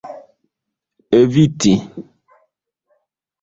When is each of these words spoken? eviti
eviti 1.19 1.75